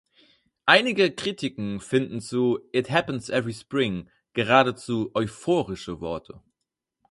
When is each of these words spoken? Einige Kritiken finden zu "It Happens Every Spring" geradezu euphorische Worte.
Einige 0.65 1.11
Kritiken 1.11 1.79
finden 1.79 2.21
zu 2.21 2.57
"It 2.71 2.89
Happens 2.89 3.29
Every 3.29 3.53
Spring" 3.53 4.09
geradezu 4.33 5.11
euphorische 5.13 6.01
Worte. 6.01 6.41